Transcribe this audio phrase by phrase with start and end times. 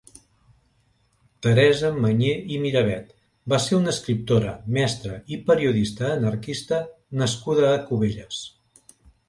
[1.47, 3.11] Teresa Mañé i Miravet
[3.53, 6.83] va ser una escriptora, mestra i periodista anarquista
[7.23, 8.45] nascuda a Cubelles.